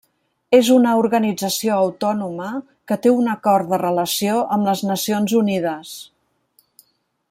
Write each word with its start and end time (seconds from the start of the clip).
És 0.59 0.69
una 0.75 0.93
organització 1.01 1.75
autònoma 1.81 2.49
que 2.91 2.99
té 3.05 3.13
un 3.19 3.29
acord 3.37 3.71
de 3.75 3.81
relació 3.85 4.41
amb 4.57 4.71
les 4.73 4.85
Nacions 4.93 5.41
Unides. 5.45 5.97